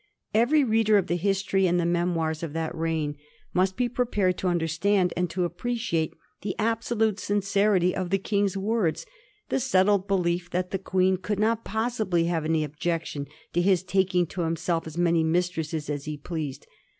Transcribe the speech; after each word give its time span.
Every 0.33 0.63
reader 0.63 0.97
of 0.97 1.05
the 1.05 1.15
his 1.15 1.43
tory 1.43 1.67
and 1.67 1.79
the 1.79 1.85
memoirs 1.85 2.41
of 2.41 2.53
that 2.53 2.73
reign 2.73 3.17
must 3.53 3.77
be 3.77 3.87
prepared 3.87 4.35
to 4.39 4.47
understand 4.47 5.13
and 5.15 5.29
to 5.29 5.43
appreciate 5.45 6.15
the 6.41 6.55
absolute 6.57 7.19
sincerity 7.19 7.95
of 7.95 8.09
the 8.09 8.17
King's 8.17 8.57
words; 8.57 9.05
the 9.49 9.59
settled 9.59 10.07
belief 10.07 10.49
that 10.49 10.71
the 10.71 10.79
Queen 10.79 11.17
could 11.17 11.37
not 11.39 11.63
possibly 11.63 12.23
have 12.23 12.45
any 12.45 12.63
objection 12.63 13.27
to 13.53 13.61
his 13.61 13.83
taking 13.83 14.25
to 14.25 14.41
himself 14.41 14.87
as 14.87 14.97
many 14.97 15.23
mistresses 15.23 15.87
as 15.87 16.05
he 16.05 16.17
pleased. 16.17 16.65